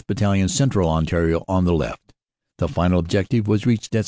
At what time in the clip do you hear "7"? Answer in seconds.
3.99-3.99